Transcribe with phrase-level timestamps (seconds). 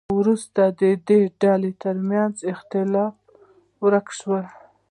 [0.07, 3.13] خو وروسته د دې ډلو ترمنځ اختلاف
[3.83, 4.35] ورک شو.